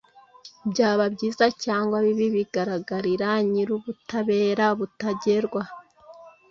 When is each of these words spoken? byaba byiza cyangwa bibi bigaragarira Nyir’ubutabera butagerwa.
byaba 0.71 1.03
byiza 1.13 1.45
cyangwa 1.63 1.97
bibi 2.05 2.27
bigaragarira 2.35 3.29
Nyir’ubutabera 3.49 4.65
butagerwa. 4.79 5.61